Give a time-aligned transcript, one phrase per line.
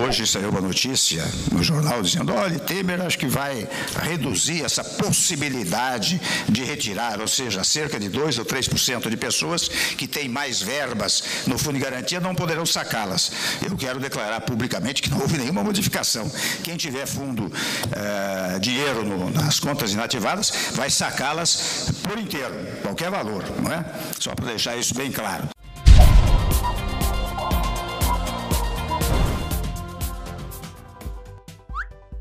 [0.00, 3.68] hoje saiu uma notícia no jornal dizendo: olha, Temer acho que vai
[4.02, 10.06] reduzir essa possibilidade de retirar, ou seja, cerca de 2 ou 3% de pessoas que
[10.06, 13.30] têm mais verbas no Fundo de Garantia não poderão sacá-las.
[13.62, 16.30] Eu quero declarar publicamente que não houve nenhuma modificação.
[16.62, 17.52] Quem tiver fundo,
[17.92, 23.84] eh, dinheiro no, nas contas inativadas, vai sacá-las por inteiro, qualquer valor, não é?
[24.18, 25.59] Só para deixar isso bem claro.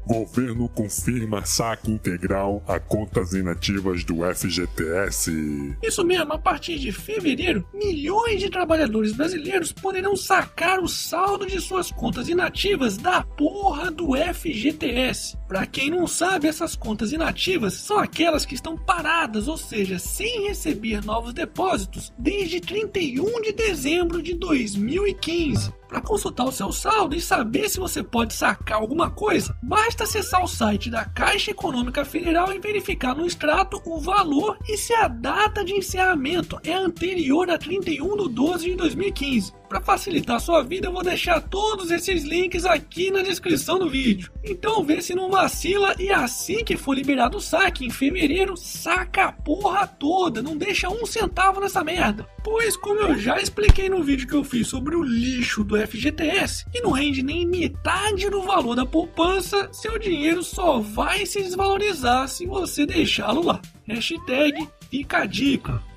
[0.10, 5.78] Governo confirma saque integral a contas inativas do FGTS.
[5.84, 11.62] Isso mesmo, a partir de fevereiro, milhões de trabalhadores brasileiros poderão sacar o saldo de
[11.62, 15.38] suas contas inativas da porra do FGTS.
[15.48, 20.48] Para quem não sabe, essas contas inativas são aquelas que estão paradas, ou seja, sem
[20.48, 25.72] receber novos depósitos desde 31 de dezembro de 2015.
[25.90, 30.44] Para consultar o seu saldo e saber se você pode sacar alguma coisa, basta acessar
[30.44, 35.08] o site da Caixa Econômica Federal e verificar no extrato o valor e se a
[35.08, 39.59] data de encerramento é anterior a 31 de 12 de 2015.
[39.70, 43.88] Para facilitar a sua vida, eu vou deixar todos esses links aqui na descrição do
[43.88, 44.32] vídeo.
[44.44, 49.26] Então vê se não vacila e assim que for liberado o saque em fevereiro, saca
[49.26, 52.28] a porra toda, não deixa um centavo nessa merda.
[52.44, 56.66] Pois como eu já expliquei no vídeo que eu fiz sobre o lixo do FGTS,
[56.72, 62.28] que não rende nem metade do valor da poupança, seu dinheiro só vai se desvalorizar
[62.28, 63.62] se você deixá-lo lá.
[63.88, 65.89] Hashtag fica a dica.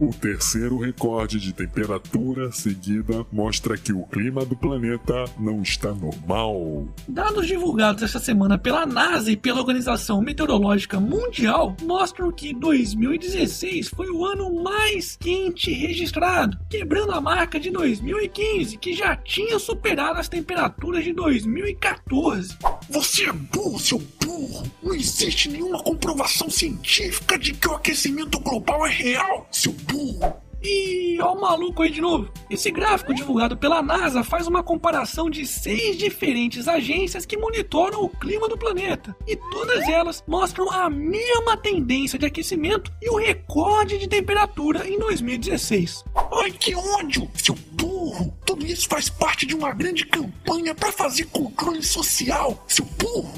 [0.00, 6.86] O terceiro recorde de temperatura seguida mostra que o clima do planeta não está normal.
[7.08, 14.08] Dados divulgados esta semana pela NASA e pela Organização Meteorológica Mundial mostram que 2016 foi
[14.08, 20.28] o ano mais quente registrado, quebrando a marca de 2015, que já tinha superado as
[20.28, 22.56] temperaturas de 2014.
[22.88, 24.62] Você é burro, seu burro!
[24.80, 30.48] Não existe nenhuma comprovação científica de que o aquecimento global é real, seu burro!
[30.62, 32.30] E ó o maluco aí de novo.
[32.50, 38.08] Esse gráfico divulgado pela NASA faz uma comparação de seis diferentes agências que monitoram o
[38.08, 39.16] clima do planeta.
[39.26, 44.98] E todas elas mostram a mesma tendência de aquecimento e o recorde de temperatura em
[44.98, 46.04] 2016.
[46.42, 48.36] Ai, que ódio, seu burro!
[48.44, 53.32] Tudo isso faz parte de uma grande campanha para fazer controle social, seu burro!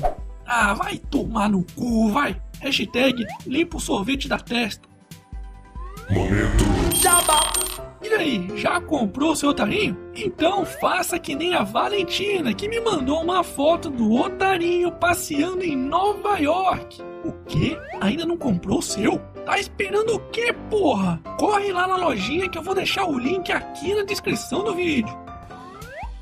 [0.46, 2.40] Ah, vai tomar no cu, vai!
[2.60, 4.89] Hashtag limpa o sorvete da testa.
[6.10, 6.64] Momento.
[8.02, 9.96] E aí, já comprou seu otarinho?
[10.16, 15.76] Então faça que nem a Valentina, que me mandou uma foto do otarinho passeando em
[15.76, 17.00] Nova York.
[17.24, 17.78] O quê?
[18.00, 19.18] Ainda não comprou o seu?
[19.44, 21.20] Tá esperando o quê, porra?
[21.38, 25.16] Corre lá na lojinha que eu vou deixar o link aqui na descrição do vídeo.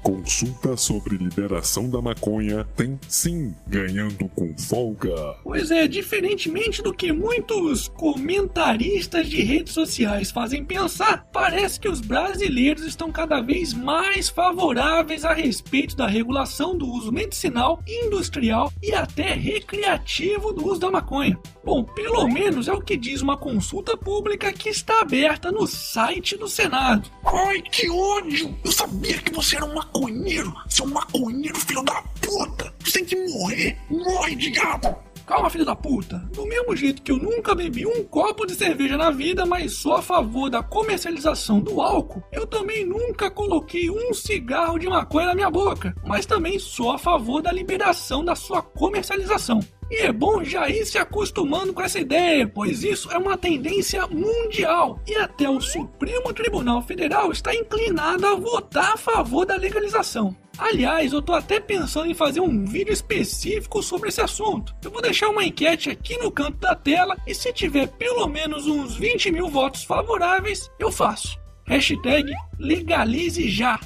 [0.02, 5.36] Consulta sobre liberação da maconha tem sim ganhando com folga.
[5.42, 12.00] Pois é, diferentemente do que muitos comentaristas de redes sociais fazem pensar, parece que os
[12.00, 18.92] brasileiros estão cada vez mais favoráveis a respeito da regulação do uso medicinal, industrial e
[18.92, 21.38] até recreativo do uso da maconha.
[21.68, 26.34] Bom, pelo menos é o que diz uma consulta pública que está aberta no site
[26.34, 27.10] do Senado.
[27.22, 28.56] Ai, que ódio!
[28.64, 30.50] Eu sabia que você era um maconheiro!
[30.66, 32.72] Seu maconheiro, filho da puta!
[32.82, 33.78] Você tem que morrer!
[33.90, 34.96] Morre, diabo!
[35.28, 36.16] Calma, filho da puta.
[36.32, 39.92] Do mesmo jeito que eu nunca bebi um copo de cerveja na vida, mas sou
[39.92, 45.34] a favor da comercialização do álcool, eu também nunca coloquei um cigarro de maconha na
[45.34, 49.60] minha boca, mas também sou a favor da liberação da sua comercialização.
[49.90, 54.06] E é bom já ir se acostumando com essa ideia, pois isso é uma tendência
[54.06, 60.34] mundial e até o Supremo Tribunal Federal está inclinado a votar a favor da legalização.
[60.58, 64.74] Aliás, eu tô até pensando em fazer um vídeo específico sobre esse assunto.
[64.82, 68.66] Eu vou deixar uma enquete aqui no canto da tela e se tiver pelo menos
[68.66, 71.38] uns 20 mil votos favoráveis, eu faço.
[71.64, 73.78] Hashtag legalize já.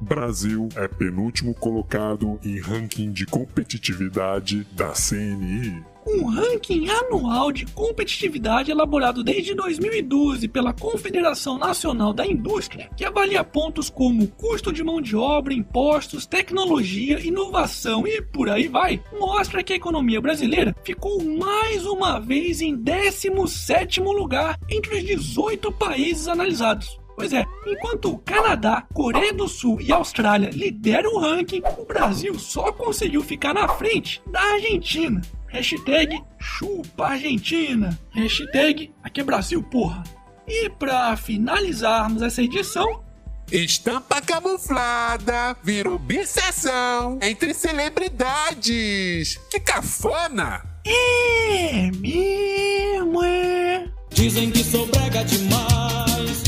[0.00, 5.82] Brasil é penúltimo colocado em ranking de competitividade da CNI.
[6.10, 13.44] Um ranking anual de competitividade elaborado desde 2012 pela Confederação Nacional da Indústria, que avalia
[13.44, 19.62] pontos como custo de mão de obra, impostos, tecnologia, inovação e por aí vai, mostra
[19.62, 26.26] que a economia brasileira ficou mais uma vez em 17º lugar entre os 18 países
[26.26, 26.98] analisados.
[27.14, 32.38] Pois é, enquanto o Canadá, Coreia do Sul e Austrália lideram o ranking, o Brasil
[32.38, 35.20] só conseguiu ficar na frente da Argentina.
[35.48, 37.98] Hashtag chupa Argentina.
[38.10, 40.04] Hashtag aqui é Brasil, porra.
[40.46, 43.02] E para finalizarmos essa edição,
[43.50, 49.38] Estampa camuflada vira obsessão entre celebridades.
[49.50, 50.62] Que cafona!
[50.86, 53.88] É mesmo, é.
[54.10, 56.42] Dizem que sou brega demais.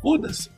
[0.00, 0.57] Foda-se.